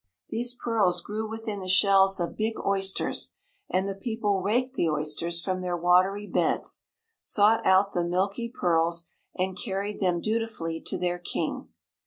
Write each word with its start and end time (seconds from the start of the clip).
These 0.29 0.55
pearls 0.55 0.99
grew 0.99 1.29
within 1.29 1.59
the 1.59 1.67
shells 1.67 2.19
of 2.19 2.35
big 2.35 2.55
oysters, 2.65 3.35
and 3.69 3.87
the 3.87 3.93
people 3.93 4.41
raked 4.41 4.73
the 4.73 4.89
oysters 4.89 5.39
from 5.39 5.61
their 5.61 5.77
watery 5.77 6.25
beds, 6.25 6.87
sought 7.19 7.63
out 7.67 7.93
the 7.93 8.03
milky 8.03 8.49
pearls 8.49 9.11
and 9.37 9.55
carried 9.55 9.99
them 9.99 10.19
dutifully 10.19 10.81
to 10.87 10.97
their 10.97 11.19
King. 11.19 11.69